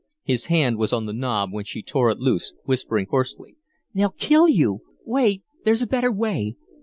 His 0.23 0.45
hand 0.47 0.79
was 0.79 0.91
on 0.93 1.05
the 1.05 1.13
knob 1.13 1.51
when 1.53 1.63
she 1.63 1.83
tore 1.83 2.09
it 2.09 2.17
loose, 2.17 2.53
whispering 2.65 3.05
hoarsely: 3.11 3.57
"They'll 3.93 4.09
kill 4.17 4.47
you. 4.47 4.81
Wait! 5.05 5.43
There's 5.63 5.83
a 5.83 5.85
better 5.85 6.11
way. 6.11 6.55